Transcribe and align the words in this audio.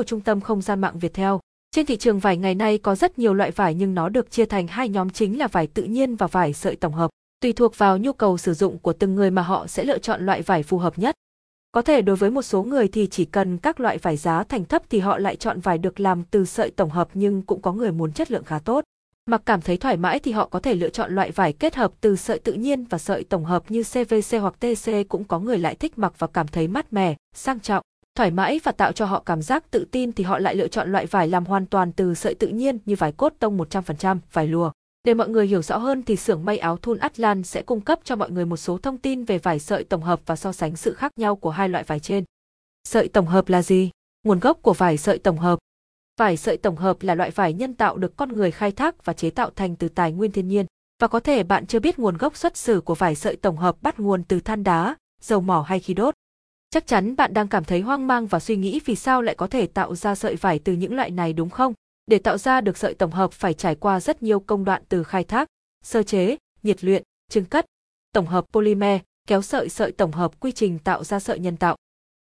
của 0.00 0.04
Trung 0.04 0.20
tâm 0.20 0.40
Không 0.40 0.62
gian 0.62 0.80
mạng 0.80 0.98
Viettel. 0.98 1.32
Trên 1.70 1.86
thị 1.86 1.96
trường 1.96 2.18
vải 2.18 2.36
ngày 2.36 2.54
nay 2.54 2.78
có 2.78 2.94
rất 2.94 3.18
nhiều 3.18 3.34
loại 3.34 3.50
vải 3.50 3.74
nhưng 3.74 3.94
nó 3.94 4.08
được 4.08 4.30
chia 4.30 4.44
thành 4.44 4.66
hai 4.66 4.88
nhóm 4.88 5.10
chính 5.10 5.38
là 5.38 5.46
vải 5.46 5.66
tự 5.66 5.82
nhiên 5.82 6.16
và 6.16 6.26
vải 6.26 6.52
sợi 6.52 6.76
tổng 6.76 6.92
hợp. 6.92 7.10
Tùy 7.40 7.52
thuộc 7.52 7.78
vào 7.78 7.98
nhu 7.98 8.12
cầu 8.12 8.38
sử 8.38 8.54
dụng 8.54 8.78
của 8.78 8.92
từng 8.92 9.14
người 9.14 9.30
mà 9.30 9.42
họ 9.42 9.66
sẽ 9.66 9.84
lựa 9.84 9.98
chọn 9.98 10.26
loại 10.26 10.42
vải 10.42 10.62
phù 10.62 10.78
hợp 10.78 10.98
nhất. 10.98 11.14
Có 11.72 11.82
thể 11.82 12.02
đối 12.02 12.16
với 12.16 12.30
một 12.30 12.42
số 12.42 12.62
người 12.62 12.88
thì 12.88 13.06
chỉ 13.10 13.24
cần 13.24 13.58
các 13.58 13.80
loại 13.80 13.98
vải 13.98 14.16
giá 14.16 14.44
thành 14.44 14.64
thấp 14.64 14.82
thì 14.90 14.98
họ 14.98 15.18
lại 15.18 15.36
chọn 15.36 15.60
vải 15.60 15.78
được 15.78 16.00
làm 16.00 16.22
từ 16.30 16.44
sợi 16.44 16.70
tổng 16.70 16.90
hợp 16.90 17.08
nhưng 17.14 17.42
cũng 17.42 17.62
có 17.62 17.72
người 17.72 17.92
muốn 17.92 18.12
chất 18.12 18.30
lượng 18.30 18.44
khá 18.44 18.58
tốt. 18.58 18.84
Mặc 19.26 19.42
cảm 19.46 19.60
thấy 19.60 19.76
thoải 19.76 19.96
mái 19.96 20.18
thì 20.18 20.32
họ 20.32 20.46
có 20.46 20.60
thể 20.60 20.74
lựa 20.74 20.90
chọn 20.90 21.14
loại 21.14 21.30
vải 21.30 21.52
kết 21.52 21.74
hợp 21.74 21.92
từ 22.00 22.16
sợi 22.16 22.38
tự 22.38 22.52
nhiên 22.52 22.84
và 22.84 22.98
sợi 22.98 23.24
tổng 23.24 23.44
hợp 23.44 23.70
như 23.70 23.82
CVC 23.82 24.40
hoặc 24.40 24.54
TC 24.60 24.90
cũng 25.08 25.24
có 25.24 25.38
người 25.38 25.58
lại 25.58 25.74
thích 25.74 25.98
mặc 25.98 26.12
và 26.18 26.26
cảm 26.26 26.48
thấy 26.48 26.68
mát 26.68 26.92
mẻ, 26.92 27.14
sang 27.34 27.60
trọng, 27.60 27.82
thoải 28.20 28.30
mái 28.30 28.60
và 28.64 28.72
tạo 28.72 28.92
cho 28.92 29.04
họ 29.04 29.22
cảm 29.26 29.42
giác 29.42 29.70
tự 29.70 29.84
tin 29.90 30.12
thì 30.12 30.24
họ 30.24 30.38
lại 30.38 30.54
lựa 30.54 30.68
chọn 30.68 30.92
loại 30.92 31.06
vải 31.06 31.28
làm 31.28 31.44
hoàn 31.44 31.66
toàn 31.66 31.92
từ 31.92 32.14
sợi 32.14 32.34
tự 32.34 32.48
nhiên 32.48 32.78
như 32.84 32.96
vải 32.96 33.12
cốt 33.12 33.32
tông 33.38 33.58
100%, 33.58 34.18
vải 34.32 34.48
lùa. 34.48 34.70
Để 35.04 35.14
mọi 35.14 35.28
người 35.28 35.46
hiểu 35.46 35.62
rõ 35.62 35.78
hơn 35.78 36.02
thì 36.02 36.16
xưởng 36.16 36.44
may 36.44 36.58
áo 36.58 36.76
thun 36.76 36.98
Atlan 36.98 37.42
sẽ 37.42 37.62
cung 37.62 37.80
cấp 37.80 38.00
cho 38.04 38.16
mọi 38.16 38.30
người 38.30 38.44
một 38.44 38.56
số 38.56 38.78
thông 38.78 38.98
tin 38.98 39.24
về 39.24 39.38
vải 39.38 39.58
sợi 39.58 39.84
tổng 39.84 40.02
hợp 40.02 40.20
và 40.26 40.36
so 40.36 40.52
sánh 40.52 40.76
sự 40.76 40.94
khác 40.94 41.12
nhau 41.16 41.36
của 41.36 41.50
hai 41.50 41.68
loại 41.68 41.84
vải 41.84 42.00
trên. 42.00 42.24
Sợi 42.84 43.08
tổng 43.08 43.26
hợp 43.26 43.48
là 43.48 43.62
gì? 43.62 43.90
Nguồn 44.24 44.40
gốc 44.40 44.58
của 44.62 44.72
vải 44.72 44.96
sợi 44.96 45.18
tổng 45.18 45.38
hợp. 45.38 45.58
Vải 46.18 46.36
sợi 46.36 46.56
tổng 46.56 46.76
hợp 46.76 47.02
là 47.02 47.14
loại 47.14 47.30
vải 47.30 47.52
nhân 47.52 47.74
tạo 47.74 47.96
được 47.96 48.16
con 48.16 48.32
người 48.32 48.50
khai 48.50 48.72
thác 48.72 49.04
và 49.04 49.12
chế 49.12 49.30
tạo 49.30 49.50
thành 49.56 49.76
từ 49.76 49.88
tài 49.88 50.12
nguyên 50.12 50.32
thiên 50.32 50.48
nhiên. 50.48 50.66
Và 51.02 51.08
có 51.08 51.20
thể 51.20 51.42
bạn 51.42 51.66
chưa 51.66 51.80
biết 51.80 51.98
nguồn 51.98 52.16
gốc 52.16 52.36
xuất 52.36 52.56
xứ 52.56 52.80
của 52.80 52.94
vải 52.94 53.14
sợi 53.14 53.36
tổng 53.36 53.56
hợp 53.56 53.82
bắt 53.82 54.00
nguồn 54.00 54.24
từ 54.24 54.40
than 54.40 54.64
đá, 54.64 54.96
dầu 55.22 55.40
mỏ 55.40 55.64
hay 55.68 55.80
khí 55.80 55.94
đốt. 55.94 56.14
Chắc 56.74 56.86
chắn 56.86 57.16
bạn 57.16 57.34
đang 57.34 57.48
cảm 57.48 57.64
thấy 57.64 57.80
hoang 57.80 58.06
mang 58.06 58.26
và 58.26 58.40
suy 58.40 58.56
nghĩ 58.56 58.80
vì 58.84 58.96
sao 58.96 59.22
lại 59.22 59.34
có 59.34 59.46
thể 59.46 59.66
tạo 59.66 59.94
ra 59.94 60.14
sợi 60.14 60.36
vải 60.36 60.58
từ 60.58 60.72
những 60.72 60.94
loại 60.94 61.10
này 61.10 61.32
đúng 61.32 61.50
không? 61.50 61.74
Để 62.06 62.18
tạo 62.18 62.38
ra 62.38 62.60
được 62.60 62.78
sợi 62.78 62.94
tổng 62.94 63.10
hợp 63.10 63.32
phải 63.32 63.54
trải 63.54 63.74
qua 63.74 64.00
rất 64.00 64.22
nhiều 64.22 64.40
công 64.40 64.64
đoạn 64.64 64.82
từ 64.88 65.04
khai 65.04 65.24
thác, 65.24 65.48
sơ 65.84 66.02
chế, 66.02 66.36
nhiệt 66.62 66.84
luyện, 66.84 67.02
trưng 67.30 67.44
cất, 67.44 67.66
tổng 68.12 68.26
hợp 68.26 68.44
polymer, 68.52 69.00
kéo 69.28 69.42
sợi 69.42 69.68
sợi 69.68 69.92
tổng 69.92 70.12
hợp 70.12 70.40
quy 70.40 70.52
trình 70.52 70.78
tạo 70.78 71.04
ra 71.04 71.20
sợi 71.20 71.38
nhân 71.38 71.56
tạo. 71.56 71.76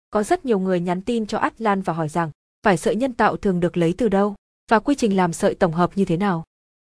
Có 0.10 0.24
rất 0.24 0.46
nhiều 0.46 0.60
người 0.60 0.80
nhắn 0.80 1.02
tin 1.02 1.26
cho 1.26 1.38
Atlan 1.38 1.82
và 1.82 1.94
hỏi 1.94 2.10
rằng, 2.10 2.32
vải 2.66 2.78
sợi 2.78 2.96
nhân 2.96 3.14
tạo 3.14 3.38
thường 3.38 3.60
được 3.60 3.78
lấy 3.78 3.94
từ 3.98 4.10
đâu 4.10 4.36
và 4.72 4.80
quy 4.80 4.96
trình 4.96 5.16
làm 5.16 5.34
sợi 5.34 5.56
tổng 5.56 5.74
hợp 5.74 5.92
như 5.96 6.06
thế 6.06 6.18
nào? 6.18 6.44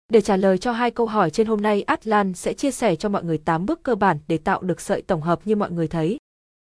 Để 0.09 0.21
trả 0.21 0.37
lời 0.37 0.57
cho 0.57 0.71
hai 0.71 0.91
câu 0.91 1.05
hỏi 1.05 1.29
trên 1.29 1.47
hôm 1.47 1.61
nay, 1.61 1.81
Atlan 1.81 2.33
sẽ 2.33 2.53
chia 2.53 2.71
sẻ 2.71 2.95
cho 2.95 3.09
mọi 3.09 3.23
người 3.23 3.37
8 3.37 3.65
bước 3.65 3.83
cơ 3.83 3.95
bản 3.95 4.17
để 4.27 4.37
tạo 4.37 4.61
được 4.61 4.81
sợi 4.81 5.01
tổng 5.01 5.21
hợp 5.21 5.39
như 5.45 5.55
mọi 5.55 5.71
người 5.71 5.87
thấy. 5.87 6.17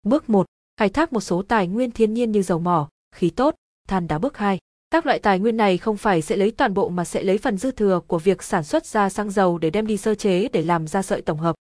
Bước 0.02 0.30
1. 0.30 0.46
Khai 0.80 0.88
thác 0.88 1.12
một 1.12 1.20
số 1.20 1.42
tài 1.42 1.66
nguyên 1.66 1.90
thiên 1.90 2.14
nhiên 2.14 2.32
như 2.32 2.42
dầu 2.42 2.58
mỏ, 2.58 2.88
khí 3.14 3.30
tốt, 3.30 3.54
than 3.88 4.08
đá. 4.08 4.18
Bước 4.18 4.36
2. 4.36 4.58
Các 4.90 5.06
loại 5.06 5.18
tài 5.18 5.38
nguyên 5.38 5.56
này 5.56 5.78
không 5.78 5.96
phải 5.96 6.22
sẽ 6.22 6.36
lấy 6.36 6.50
toàn 6.50 6.74
bộ 6.74 6.88
mà 6.88 7.04
sẽ 7.04 7.22
lấy 7.22 7.38
phần 7.38 7.58
dư 7.58 7.70
thừa 7.70 8.00
của 8.06 8.18
việc 8.18 8.42
sản 8.42 8.64
xuất 8.64 8.86
ra 8.86 9.10
xăng 9.10 9.30
dầu 9.30 9.58
để 9.58 9.70
đem 9.70 9.86
đi 9.86 9.96
sơ 9.96 10.14
chế 10.14 10.48
để 10.48 10.62
làm 10.62 10.86
ra 10.86 11.02
sợi 11.02 11.22
tổng 11.22 11.38
hợp. 11.38 11.56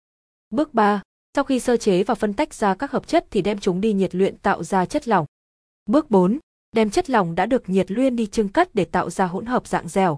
Bước 0.49 0.73
3. 0.73 1.01
Sau 1.35 1.43
khi 1.43 1.59
sơ 1.59 1.77
chế 1.77 2.03
và 2.03 2.15
phân 2.15 2.33
tách 2.33 2.53
ra 2.53 2.75
các 2.75 2.91
hợp 2.91 3.07
chất 3.07 3.25
thì 3.31 3.41
đem 3.41 3.59
chúng 3.59 3.81
đi 3.81 3.93
nhiệt 3.93 4.15
luyện 4.15 4.37
tạo 4.37 4.63
ra 4.63 4.85
chất 4.85 5.07
lỏng. 5.07 5.25
Bước 5.85 6.11
4. 6.11 6.39
Đem 6.71 6.89
chất 6.89 7.09
lỏng 7.09 7.35
đã 7.35 7.45
được 7.45 7.69
nhiệt 7.69 7.91
luyện 7.91 8.15
đi 8.15 8.25
trưng 8.25 8.49
cất 8.49 8.75
để 8.75 8.85
tạo 8.85 9.09
ra 9.09 9.25
hỗn 9.25 9.45
hợp 9.45 9.67
dạng 9.67 9.87
dẻo. 9.87 10.17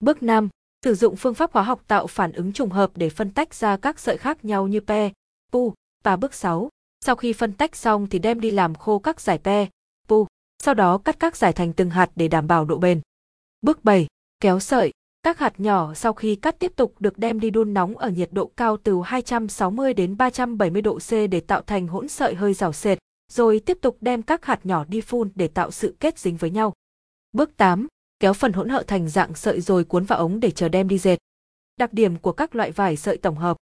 Bước 0.00 0.22
5. 0.22 0.48
Sử 0.84 0.94
dụng 0.94 1.16
phương 1.16 1.34
pháp 1.34 1.52
hóa 1.52 1.62
học 1.62 1.82
tạo 1.86 2.06
phản 2.06 2.32
ứng 2.32 2.52
trùng 2.52 2.70
hợp 2.70 2.90
để 2.94 3.10
phân 3.10 3.30
tách 3.30 3.54
ra 3.54 3.76
các 3.76 3.98
sợi 3.98 4.16
khác 4.16 4.44
nhau 4.44 4.68
như 4.68 4.80
pe, 4.80 5.10
pu. 5.52 5.74
Và 6.04 6.16
bước 6.16 6.34
6. 6.34 6.68
Sau 7.04 7.16
khi 7.16 7.32
phân 7.32 7.52
tách 7.52 7.76
xong 7.76 8.06
thì 8.06 8.18
đem 8.18 8.40
đi 8.40 8.50
làm 8.50 8.74
khô 8.74 8.98
các 8.98 9.20
giải 9.20 9.38
pe, 9.38 9.66
pu 10.08 10.26
sau 10.62 10.74
đó 10.74 10.98
cắt 10.98 11.16
các 11.20 11.36
giải 11.36 11.52
thành 11.52 11.72
từng 11.72 11.90
hạt 11.90 12.10
để 12.16 12.28
đảm 12.28 12.46
bảo 12.46 12.64
độ 12.64 12.78
bền. 12.78 13.00
Bước 13.60 13.84
7. 13.84 14.06
Kéo 14.40 14.60
sợi. 14.60 14.92
Các 15.22 15.38
hạt 15.38 15.60
nhỏ 15.60 15.94
sau 15.94 16.12
khi 16.12 16.36
cắt 16.36 16.58
tiếp 16.58 16.72
tục 16.76 16.94
được 17.00 17.18
đem 17.18 17.40
đi 17.40 17.50
đun 17.50 17.74
nóng 17.74 17.96
ở 17.96 18.10
nhiệt 18.10 18.28
độ 18.32 18.50
cao 18.56 18.76
từ 18.76 19.00
260 19.04 19.94
đến 19.94 20.16
370 20.16 20.82
độ 20.82 20.98
C 20.98 21.10
để 21.30 21.40
tạo 21.40 21.62
thành 21.62 21.88
hỗn 21.88 22.08
sợi 22.08 22.34
hơi 22.34 22.54
rào 22.54 22.72
sệt, 22.72 22.98
rồi 23.32 23.60
tiếp 23.66 23.78
tục 23.80 23.96
đem 24.00 24.22
các 24.22 24.44
hạt 24.44 24.66
nhỏ 24.66 24.84
đi 24.88 25.00
phun 25.00 25.30
để 25.34 25.48
tạo 25.48 25.70
sự 25.70 25.96
kết 26.00 26.18
dính 26.18 26.36
với 26.36 26.50
nhau. 26.50 26.72
Bước 27.32 27.56
8. 27.56 27.86
Kéo 28.18 28.32
phần 28.32 28.52
hỗn 28.52 28.68
hợp 28.68 28.82
thành 28.86 29.08
dạng 29.08 29.34
sợi 29.34 29.60
rồi 29.60 29.84
cuốn 29.84 30.04
vào 30.04 30.18
ống 30.18 30.40
để 30.40 30.50
chờ 30.50 30.68
đem 30.68 30.88
đi 30.88 30.98
dệt. 30.98 31.16
Đặc 31.76 31.92
điểm 31.92 32.16
của 32.16 32.32
các 32.32 32.54
loại 32.54 32.70
vải 32.70 32.96
sợi 32.96 33.16
tổng 33.16 33.36
hợp. 33.36 33.56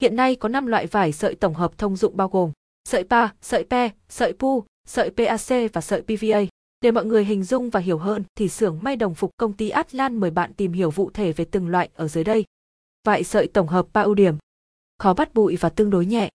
Hiện 0.00 0.16
nay 0.16 0.36
có 0.36 0.48
5 0.48 0.66
loại 0.66 0.86
vải 0.86 1.12
sợi 1.12 1.34
tổng 1.34 1.54
hợp 1.54 1.78
thông 1.78 1.96
dụng 1.96 2.16
bao 2.16 2.28
gồm 2.28 2.52
sợi 2.88 3.04
pa, 3.04 3.32
sợi 3.40 3.64
pe, 3.64 3.90
sợi 4.08 4.32
pu, 4.32 4.64
sợi 4.86 5.10
PAC 5.10 5.72
và 5.72 5.80
sợi 5.80 6.02
PVA. 6.02 6.40
Để 6.80 6.90
mọi 6.90 7.04
người 7.04 7.24
hình 7.24 7.44
dung 7.44 7.70
và 7.70 7.80
hiểu 7.80 7.98
hơn 7.98 8.24
thì 8.34 8.48
xưởng 8.48 8.78
may 8.82 8.96
đồng 8.96 9.14
phục 9.14 9.30
công 9.36 9.52
ty 9.52 9.68
Atlan 9.68 10.16
mời 10.16 10.30
bạn 10.30 10.54
tìm 10.54 10.72
hiểu 10.72 10.90
cụ 10.90 11.10
thể 11.14 11.32
về 11.32 11.44
từng 11.44 11.68
loại 11.68 11.88
ở 11.94 12.08
dưới 12.08 12.24
đây. 12.24 12.44
Vải 13.04 13.24
sợi 13.24 13.46
tổng 13.46 13.68
hợp 13.68 13.86
ba 13.92 14.02
ưu 14.02 14.14
điểm. 14.14 14.36
Khó 14.98 15.14
bắt 15.14 15.34
bụi 15.34 15.56
và 15.60 15.68
tương 15.68 15.90
đối 15.90 16.06
nhẹ. 16.06 16.30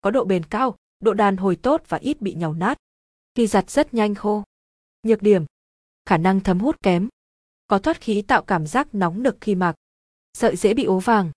Có 0.00 0.10
độ 0.10 0.24
bền 0.24 0.42
cao, 0.44 0.76
độ 1.00 1.14
đàn 1.14 1.36
hồi 1.36 1.56
tốt 1.56 1.82
và 1.88 1.98
ít 1.98 2.20
bị 2.20 2.34
nhàu 2.34 2.54
nát. 2.54 2.78
Khi 3.34 3.46
giặt 3.46 3.70
rất 3.70 3.94
nhanh 3.94 4.14
khô. 4.14 4.42
Nhược 5.02 5.22
điểm. 5.22 5.44
Khả 6.06 6.16
năng 6.16 6.40
thấm 6.40 6.60
hút 6.60 6.76
kém. 6.82 7.08
Có 7.66 7.78
thoát 7.78 8.00
khí 8.00 8.22
tạo 8.22 8.42
cảm 8.42 8.66
giác 8.66 8.94
nóng 8.94 9.22
nực 9.22 9.36
khi 9.40 9.54
mặc. 9.54 9.74
Sợi 10.34 10.56
dễ 10.56 10.74
bị 10.74 10.84
ố 10.84 10.98
vàng. 10.98 11.30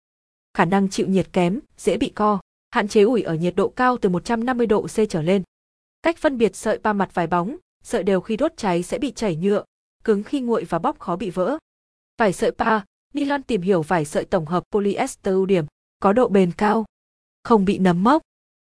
Khả 0.53 0.65
năng 0.65 0.89
chịu 0.89 1.07
nhiệt 1.07 1.33
kém, 1.33 1.59
dễ 1.77 1.97
bị 1.97 2.09
co. 2.15 2.39
Hạn 2.71 2.87
chế 2.87 3.01
ủi 3.01 3.21
ở 3.21 3.35
nhiệt 3.35 3.55
độ 3.55 3.69
cao 3.69 3.97
từ 3.97 4.09
150 4.09 4.67
độ 4.67 4.87
C 4.87 4.95
trở 5.09 5.21
lên. 5.21 5.43
Cách 6.01 6.17
phân 6.17 6.37
biệt 6.37 6.55
sợi 6.55 6.77
ba 6.77 6.93
mặt 6.93 7.13
vải 7.13 7.27
bóng, 7.27 7.57
sợi 7.83 8.03
đều 8.03 8.21
khi 8.21 8.37
đốt 8.37 8.51
cháy 8.57 8.83
sẽ 8.83 8.97
bị 8.97 9.11
chảy 9.11 9.35
nhựa, 9.35 9.63
cứng 10.03 10.23
khi 10.23 10.39
nguội 10.41 10.63
và 10.63 10.79
bóc 10.79 10.99
khó 10.99 11.15
bị 11.15 11.29
vỡ. 11.29 11.57
Vải 12.17 12.33
sợi 12.33 12.51
pa, 12.51 12.85
nylon 13.13 13.43
tìm 13.43 13.61
hiểu 13.61 13.81
vải 13.81 14.05
sợi 14.05 14.25
tổng 14.25 14.45
hợp 14.45 14.63
polyester 14.71 15.33
ưu 15.33 15.45
điểm, 15.45 15.65
có 15.99 16.13
độ 16.13 16.27
bền 16.27 16.51
cao, 16.51 16.85
không 17.43 17.65
bị 17.65 17.77
nấm 17.77 18.03
mốc, 18.03 18.21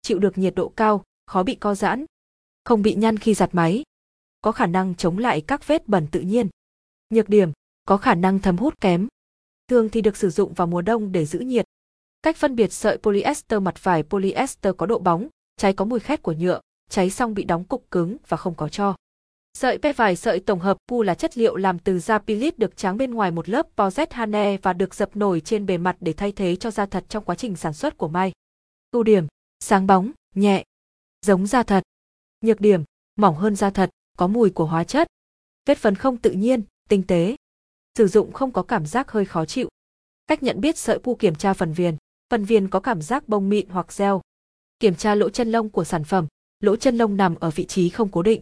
chịu 0.03 0.19
được 0.19 0.39
nhiệt 0.39 0.55
độ 0.55 0.69
cao, 0.69 1.05
khó 1.27 1.43
bị 1.43 1.55
co 1.55 1.75
giãn, 1.75 2.05
không 2.65 2.83
bị 2.83 2.95
nhăn 2.95 3.19
khi 3.19 3.35
giặt 3.35 3.51
máy, 3.53 3.83
có 4.41 4.53
khả 4.53 4.67
năng 4.67 4.95
chống 4.95 5.19
lại 5.19 5.41
các 5.41 5.67
vết 5.67 5.89
bẩn 5.89 6.07
tự 6.13 6.21
nhiên. 6.21 6.49
Nhược 7.11 7.29
điểm, 7.29 7.53
có 7.85 7.97
khả 7.97 8.15
năng 8.15 8.39
thấm 8.39 8.57
hút 8.57 8.81
kém. 8.81 9.09
Thường 9.69 9.89
thì 9.89 10.01
được 10.01 10.17
sử 10.17 10.31
dụng 10.31 10.55
vào 10.55 10.67
mùa 10.67 10.83
đông 10.83 11.13
để 11.13 11.27
giữ 11.27 11.39
nhiệt. 11.39 11.65
Cách 12.25 12.37
phân 12.37 12.57
biệt 12.57 12.73
sợi 12.73 12.99
polyester 12.99 13.63
mặt 13.63 13.85
vải 13.85 14.03
polyester 14.03 14.75
có 14.77 14.87
độ 14.87 14.99
bóng, 14.99 15.29
cháy 15.57 15.73
có 15.73 15.85
mùi 15.85 16.01
khét 16.01 16.23
của 16.23 16.33
nhựa, 16.33 16.61
cháy 16.91 17.11
xong 17.11 17.35
bị 17.35 17.45
đóng 17.45 17.65
cục 17.65 17.91
cứng 17.91 18.17
và 18.29 18.37
không 18.37 18.55
có 18.55 18.69
cho. 18.69 18.97
Sợi 19.59 19.79
pe 19.79 19.93
vải 19.93 20.17
sợi 20.17 20.41
tổng 20.41 20.61
hợp 20.61 20.77
pu 20.89 21.03
là 21.03 21.15
chất 21.15 21.39
liệu 21.39 21.57
làm 21.57 21.79
từ 21.79 21.99
da 21.99 22.19
pilit 22.19 22.59
được 22.59 22.77
tráng 22.77 22.97
bên 22.97 23.15
ngoài 23.15 23.31
một 23.31 23.49
lớp 23.49 23.67
polyethylene 23.77 24.57
và 24.63 24.73
được 24.73 24.95
dập 24.95 25.17
nổi 25.17 25.41
trên 25.41 25.67
bề 25.67 25.79
mặt 25.79 25.97
để 26.01 26.13
thay 26.13 26.33
thế 26.33 26.57
cho 26.57 26.71
da 26.71 26.87
thật 26.87 27.05
trong 27.09 27.25
quá 27.25 27.35
trình 27.35 27.57
sản 27.57 27.73
xuất 27.73 27.99
của 27.99 28.09
may. 28.09 28.33
Ưu 28.91 29.03
điểm: 29.03 29.27
sáng 29.61 29.87
bóng, 29.87 30.11
nhẹ, 30.35 30.65
giống 31.27 31.47
da 31.47 31.63
thật. 31.63 31.83
Nhược 32.41 32.61
điểm: 32.61 32.85
mỏng 33.17 33.37
hơn 33.37 33.57
da 33.57 33.71
thật, 33.71 33.91
có 34.19 34.27
mùi 34.27 34.51
của 34.51 34.67
hóa 34.67 34.85
chất. 34.85 35.07
Vết 35.67 35.79
phấn 35.79 35.95
không 35.95 36.17
tự 36.17 36.31
nhiên, 36.31 36.63
tinh 36.89 37.03
tế. 37.07 37.37
Sử 37.99 38.09
dụng 38.09 38.33
không 38.33 38.53
có 38.53 38.63
cảm 38.63 38.87
giác 38.87 39.11
hơi 39.11 39.25
khó 39.25 39.45
chịu. 39.45 39.69
Cách 40.27 40.43
nhận 40.43 40.61
biết 40.61 40.79
sợi 40.79 40.99
pu 40.99 41.15
kiểm 41.15 41.35
tra 41.35 41.53
phần 41.53 41.73
viền. 41.73 41.97
Phần 42.31 42.45
viền 42.45 42.69
có 42.69 42.81
cảm 42.81 43.03
giác 43.03 43.29
bông 43.29 43.49
mịn 43.49 43.69
hoặc 43.69 43.87
gel. 43.99 44.15
Kiểm 44.79 44.95
tra 44.95 45.15
lỗ 45.15 45.31
chân 45.31 45.53
lông 45.53 45.71
của 45.71 45.85
sản 45.85 46.05
phẩm 46.05 46.27
lỗ 46.65 46.77
chân 46.77 46.97
lông 46.97 47.17
nằm 47.17 47.35
ở 47.35 47.51
vị 47.51 47.65
trí 47.65 47.89
không 47.89 48.11
cố 48.11 48.23
định. 48.23 48.41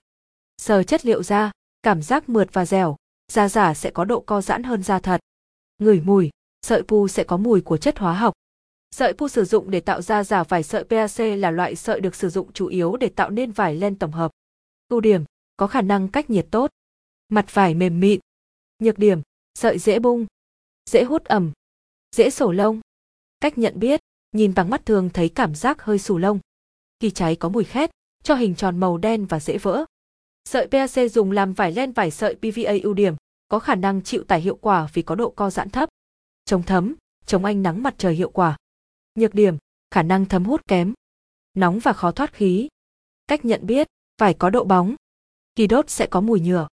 Sờ 0.58 0.82
chất 0.82 1.06
liệu 1.06 1.22
da, 1.22 1.50
cảm 1.82 2.02
giác 2.02 2.28
mượt 2.28 2.48
và 2.52 2.66
dẻo, 2.66 2.96
da 3.32 3.48
giả 3.48 3.74
sẽ 3.74 3.90
có 3.90 4.04
độ 4.04 4.20
co 4.20 4.40
giãn 4.40 4.62
hơn 4.62 4.82
da 4.82 4.98
thật. 4.98 5.20
Ngửi 5.78 6.00
mùi, 6.00 6.30
sợi 6.66 6.82
pu 6.82 7.08
sẽ 7.08 7.24
có 7.24 7.36
mùi 7.36 7.60
của 7.60 7.76
chất 7.76 7.98
hóa 7.98 8.14
học. 8.14 8.34
Sợi 8.90 9.12
pu 9.12 9.28
sử 9.28 9.44
dụng 9.44 9.70
để 9.70 9.80
tạo 9.80 10.02
ra 10.02 10.24
giả 10.24 10.42
vải 10.44 10.62
sợi 10.62 10.84
PAC 10.84 11.18
là 11.38 11.50
loại 11.50 11.76
sợi 11.76 12.00
được 12.00 12.14
sử 12.14 12.28
dụng 12.28 12.52
chủ 12.52 12.66
yếu 12.66 12.96
để 12.96 13.08
tạo 13.08 13.30
nên 13.30 13.52
vải 13.52 13.74
len 13.74 13.98
tổng 13.98 14.12
hợp. 14.12 14.30
Ưu 14.88 15.00
điểm, 15.00 15.24
có 15.56 15.66
khả 15.66 15.82
năng 15.82 16.08
cách 16.08 16.30
nhiệt 16.30 16.46
tốt. 16.50 16.70
Mặt 17.28 17.54
vải 17.54 17.74
mềm 17.74 18.00
mịn. 18.00 18.20
Nhược 18.78 18.98
điểm, 18.98 19.22
sợi 19.54 19.78
dễ 19.78 19.98
bung, 19.98 20.26
dễ 20.90 21.04
hút 21.04 21.24
ẩm, 21.24 21.52
dễ 22.16 22.30
sổ 22.30 22.52
lông. 22.52 22.80
Cách 23.42 23.58
nhận 23.58 23.78
biết, 23.78 24.00
nhìn 24.32 24.54
bằng 24.54 24.70
mắt 24.70 24.86
thường 24.86 25.10
thấy 25.14 25.28
cảm 25.28 25.54
giác 25.54 25.82
hơi 25.82 25.98
xù 25.98 26.18
lông. 26.18 26.38
Khi 27.00 27.10
cháy 27.10 27.36
có 27.36 27.48
mùi 27.48 27.64
khét, 27.64 27.90
cho 28.22 28.34
hình 28.34 28.54
tròn 28.54 28.80
màu 28.80 28.98
đen 28.98 29.26
và 29.26 29.40
dễ 29.40 29.58
vỡ. 29.58 29.84
Sợi 30.44 30.66
PAC 30.66 31.10
dùng 31.12 31.32
làm 31.32 31.52
vải 31.52 31.72
len 31.72 31.92
vải 31.92 32.10
sợi 32.10 32.34
PVA 32.34 32.72
ưu 32.82 32.94
điểm, 32.94 33.14
có 33.48 33.58
khả 33.58 33.74
năng 33.74 34.02
chịu 34.02 34.24
tải 34.24 34.40
hiệu 34.40 34.56
quả 34.56 34.88
vì 34.92 35.02
có 35.02 35.14
độ 35.14 35.30
co 35.30 35.50
giãn 35.50 35.70
thấp. 35.70 35.88
Chống 36.44 36.62
thấm, 36.62 36.94
chống 37.26 37.44
ánh 37.44 37.62
nắng 37.62 37.82
mặt 37.82 37.94
trời 37.98 38.14
hiệu 38.14 38.30
quả. 38.30 38.56
Nhược 39.14 39.34
điểm, 39.34 39.56
khả 39.90 40.02
năng 40.02 40.26
thấm 40.26 40.44
hút 40.44 40.60
kém. 40.68 40.94
Nóng 41.54 41.78
và 41.78 41.92
khó 41.92 42.12
thoát 42.12 42.32
khí. 42.32 42.68
Cách 43.26 43.44
nhận 43.44 43.66
biết, 43.66 43.86
vải 44.20 44.34
có 44.34 44.50
độ 44.50 44.64
bóng. 44.64 44.94
Khi 45.56 45.66
đốt 45.66 45.90
sẽ 45.90 46.06
có 46.06 46.20
mùi 46.20 46.40
nhựa. 46.40 46.68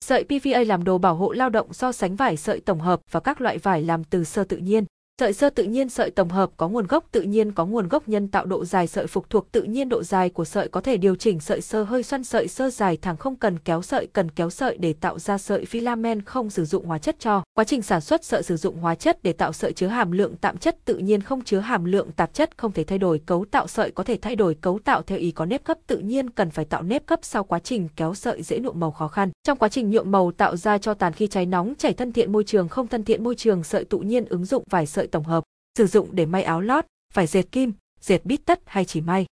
Sợi 0.00 0.24
PVA 0.24 0.64
làm 0.66 0.84
đồ 0.84 0.98
bảo 0.98 1.14
hộ 1.14 1.32
lao 1.32 1.50
động 1.50 1.72
so 1.72 1.92
sánh 1.92 2.16
vải 2.16 2.36
sợi 2.36 2.60
tổng 2.60 2.80
hợp 2.80 3.00
và 3.10 3.20
các 3.20 3.40
loại 3.40 3.58
vải 3.58 3.82
làm 3.82 4.04
từ 4.04 4.24
sơ 4.24 4.44
tự 4.44 4.56
nhiên. 4.56 4.84
Sợi 5.20 5.32
sơ 5.32 5.50
tự 5.50 5.64
nhiên 5.64 5.88
sợi 5.88 6.10
tổng 6.10 6.28
hợp 6.28 6.50
có 6.56 6.68
nguồn 6.68 6.86
gốc 6.86 7.04
tự 7.12 7.22
nhiên 7.22 7.52
có 7.52 7.66
nguồn 7.66 7.88
gốc 7.88 8.08
nhân 8.08 8.28
tạo 8.28 8.46
độ 8.46 8.64
dài 8.64 8.86
sợi 8.86 9.06
phục 9.06 9.30
thuộc 9.30 9.52
tự 9.52 9.62
nhiên 9.62 9.88
độ 9.88 10.02
dài 10.02 10.30
của 10.30 10.44
sợi 10.44 10.68
có 10.68 10.80
thể 10.80 10.96
điều 10.96 11.16
chỉnh 11.16 11.40
sợi 11.40 11.60
sơ 11.60 11.82
hơi 11.82 12.02
xoăn 12.02 12.24
sợi 12.24 12.48
sơ 12.48 12.70
dài 12.70 12.96
thẳng 12.96 13.16
không 13.16 13.36
cần 13.36 13.58
kéo 13.58 13.82
sợi, 13.82 14.06
cần 14.06 14.30
kéo 14.30 14.50
sợi 14.50 14.76
để 14.78 14.92
tạo 14.92 15.18
ra 15.18 15.38
sợi 15.38 15.64
filament 15.64 16.20
không 16.26 16.50
sử 16.50 16.64
dụng 16.64 16.86
hóa 16.86 16.98
chất 16.98 17.16
cho. 17.18 17.42
Quá 17.54 17.64
trình 17.64 17.82
sản 17.82 18.00
xuất 18.00 18.24
sợi 18.24 18.42
sử 18.42 18.56
dụng 18.56 18.76
hóa 18.76 18.94
chất 18.94 19.22
để 19.22 19.32
tạo 19.32 19.52
sợi 19.52 19.72
chứa 19.72 19.86
hàm 19.86 20.12
lượng 20.12 20.36
tạm 20.40 20.56
chất 20.56 20.76
tự 20.84 20.98
nhiên 20.98 21.20
không 21.20 21.44
chứa 21.44 21.58
hàm 21.58 21.84
lượng 21.84 22.12
tạp 22.12 22.34
chất 22.34 22.50
không 22.56 22.72
thể 22.72 22.84
thay 22.84 22.98
đổi 22.98 23.20
cấu 23.26 23.44
tạo 23.50 23.66
sợi 23.66 23.90
có 23.90 24.04
thể 24.04 24.18
thay 24.22 24.36
đổi, 24.36 24.54
cấu 24.54 24.78
tạo 24.84 25.02
theo 25.02 25.18
ý 25.18 25.30
có 25.30 25.46
nếp 25.46 25.64
gấp 25.64 25.78
tự 25.86 25.98
nhiên, 25.98 26.30
cần 26.30 26.50
phải 26.50 26.64
tạo 26.64 26.82
nếp 26.82 27.06
gấp 27.06 27.20
sau 27.22 27.44
quá 27.44 27.58
trình 27.58 27.88
kéo 27.96 28.14
sợi 28.14 28.42
dễ 28.42 28.58
nhuộm 28.58 28.80
màu 28.80 28.90
khó 28.90 29.08
khăn. 29.08 29.30
Trong 29.44 29.58
quá 29.58 29.68
trình 29.68 29.90
nhuộm 29.90 30.10
màu 30.10 30.32
tạo 30.32 30.56
ra 30.56 30.78
cho 30.78 30.94
tàn 30.94 31.12
khi 31.12 31.26
cháy 31.26 31.46
nóng, 31.46 31.74
chảy 31.78 31.92
thân 31.92 32.12
thiện 32.12 32.32
môi 32.32 32.44
trường, 32.44 32.68
không 32.68 32.88
thân 32.88 33.04
thiện 33.04 33.24
môi 33.24 33.34
trường, 33.34 33.64
sợi 33.64 33.84
tự 33.84 33.98
nhiên 33.98 34.24
ứng 34.24 34.44
dụng 34.44 34.62
vải 34.70 34.86
sợi 34.86 35.05
tổng 35.06 35.24
hợp 35.24 35.44
sử 35.76 35.86
dụng 35.86 36.08
để 36.12 36.26
may 36.26 36.42
áo 36.42 36.60
lót, 36.60 36.86
vải 37.14 37.26
dệt 37.26 37.42
kim, 37.52 37.72
dệt 38.00 38.24
bít 38.24 38.40
tất 38.44 38.60
hay 38.66 38.84
chỉ 38.84 39.00
may. 39.00 39.26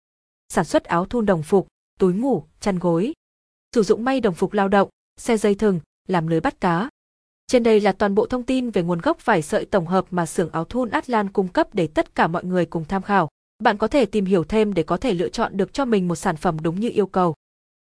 Sản 0.48 0.64
xuất 0.64 0.84
áo 0.84 1.04
thun 1.04 1.26
đồng 1.26 1.42
phục, 1.42 1.66
túi 1.98 2.14
ngủ, 2.14 2.44
chăn 2.60 2.78
gối. 2.78 3.12
Sử 3.74 3.82
dụng 3.82 4.04
may 4.04 4.20
đồng 4.20 4.34
phục 4.34 4.52
lao 4.52 4.68
động, 4.68 4.88
xe 5.16 5.36
dây 5.36 5.54
thừng, 5.54 5.80
làm 6.08 6.26
lưới 6.26 6.40
bắt 6.40 6.60
cá. 6.60 6.88
Trên 7.46 7.62
đây 7.62 7.80
là 7.80 7.92
toàn 7.92 8.14
bộ 8.14 8.26
thông 8.26 8.42
tin 8.42 8.70
về 8.70 8.82
nguồn 8.82 9.00
gốc 9.00 9.24
vải 9.24 9.42
sợi 9.42 9.64
tổng 9.64 9.86
hợp 9.86 10.06
mà 10.10 10.26
xưởng 10.26 10.50
áo 10.50 10.64
thun 10.64 10.90
Atlan 10.90 11.32
cung 11.32 11.48
cấp 11.48 11.68
để 11.72 11.86
tất 11.86 12.14
cả 12.14 12.26
mọi 12.26 12.44
người 12.44 12.66
cùng 12.66 12.84
tham 12.84 13.02
khảo. 13.02 13.28
Bạn 13.58 13.78
có 13.78 13.88
thể 13.88 14.06
tìm 14.06 14.24
hiểu 14.24 14.44
thêm 14.44 14.74
để 14.74 14.82
có 14.82 14.96
thể 14.96 15.14
lựa 15.14 15.28
chọn 15.28 15.56
được 15.56 15.72
cho 15.72 15.84
mình 15.84 16.08
một 16.08 16.16
sản 16.16 16.36
phẩm 16.36 16.56
đúng 16.62 16.80
như 16.80 16.90
yêu 16.94 17.06
cầu. 17.06 17.34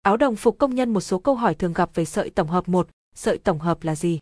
Áo 0.02 0.16
đồng 0.16 0.36
phục 0.36 0.58
công 0.58 0.74
nhân 0.74 0.92
một 0.92 1.00
số 1.00 1.18
câu 1.18 1.34
hỏi 1.34 1.54
thường 1.54 1.72
gặp 1.72 1.90
về 1.94 2.04
sợi 2.04 2.30
tổng 2.30 2.48
hợp 2.48 2.68
1, 2.68 2.88
sợi 3.14 3.38
tổng 3.38 3.58
hợp 3.58 3.84
là 3.84 3.94
gì? 3.94 4.18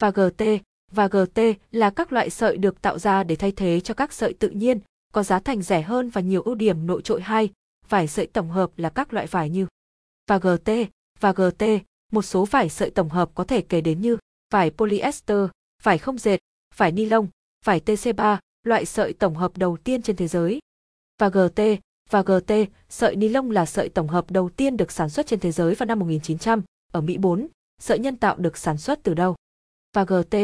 Và 0.00 0.10
GT, 0.10 0.42
và 0.92 1.08
GT 1.08 1.40
là 1.70 1.90
các 1.90 2.12
loại 2.12 2.30
sợi 2.30 2.56
được 2.56 2.82
tạo 2.82 2.98
ra 2.98 3.22
để 3.22 3.36
thay 3.36 3.52
thế 3.52 3.80
cho 3.80 3.94
các 3.94 4.12
sợi 4.12 4.34
tự 4.34 4.48
nhiên, 4.48 4.80
có 5.12 5.22
giá 5.22 5.38
thành 5.38 5.62
rẻ 5.62 5.82
hơn 5.82 6.10
và 6.10 6.20
nhiều 6.20 6.42
ưu 6.42 6.54
điểm 6.54 6.86
nổi 6.86 7.02
trội 7.02 7.22
hay. 7.22 7.50
Vải 7.88 8.08
sợi 8.08 8.26
tổng 8.26 8.50
hợp 8.50 8.70
là 8.76 8.90
các 8.90 9.12
loại 9.12 9.26
vải 9.26 9.50
như 9.50 9.66
và 10.28 10.38
GT 10.38 10.70
và 11.20 11.32
GT, 11.32 11.64
một 12.12 12.22
số 12.22 12.44
vải 12.44 12.68
sợi 12.68 12.90
tổng 12.90 13.08
hợp 13.08 13.30
có 13.34 13.44
thể 13.44 13.60
kể 13.60 13.80
đến 13.80 14.00
như 14.00 14.16
vải 14.52 14.70
polyester, 14.70 15.38
vải 15.82 15.98
không 15.98 16.18
dệt, 16.18 16.38
vải 16.76 16.92
ni 16.92 17.04
lông, 17.06 17.28
vải 17.64 17.80
TC3, 17.80 18.36
loại 18.62 18.86
sợi 18.86 19.12
tổng 19.12 19.34
hợp 19.34 19.56
đầu 19.56 19.76
tiên 19.76 20.02
trên 20.02 20.16
thế 20.16 20.28
giới. 20.28 20.60
Và 21.18 21.28
GT 21.28 21.62
và 22.10 22.22
GT, 22.22 22.52
sợi 22.88 23.16
ni 23.16 23.28
lông 23.28 23.50
là 23.50 23.66
sợi 23.66 23.88
tổng 23.88 24.08
hợp 24.08 24.30
đầu 24.30 24.48
tiên 24.48 24.76
được 24.76 24.92
sản 24.92 25.10
xuất 25.10 25.26
trên 25.26 25.40
thế 25.40 25.52
giới 25.52 25.74
vào 25.74 25.86
năm 25.86 25.98
1900, 25.98 26.62
ở 26.92 27.00
Mỹ 27.00 27.18
4, 27.18 27.48
sợi 27.80 27.98
nhân 27.98 28.16
tạo 28.16 28.36
được 28.36 28.56
sản 28.56 28.78
xuất 28.78 29.02
từ 29.02 29.14
đâu? 29.14 29.36
Và 29.94 30.04
GT 30.04 30.36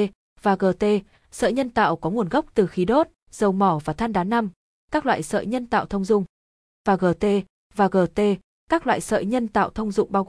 và 0.42 0.56
GT, 0.56 0.84
sợi 1.30 1.52
nhân 1.52 1.70
tạo 1.70 1.96
có 1.96 2.10
nguồn 2.10 2.28
gốc 2.28 2.46
từ 2.54 2.66
khí 2.66 2.84
đốt, 2.84 3.08
dầu 3.30 3.52
mỏ 3.52 3.80
và 3.84 3.92
than 3.92 4.12
đá 4.12 4.24
năm, 4.24 4.50
các 4.92 5.06
loại 5.06 5.22
sợi 5.22 5.46
nhân 5.46 5.66
tạo 5.66 5.86
thông 5.86 6.04
dụng. 6.04 6.24
Và 6.84 6.96
GT 6.96 7.26
và 7.74 7.88
GT, 7.88 8.20
các 8.70 8.86
loại 8.86 9.00
sợi 9.00 9.24
nhân 9.24 9.48
tạo 9.48 9.70
thông 9.70 9.92
dụng 9.92 10.12
bao 10.12 10.24
gồm 10.24 10.26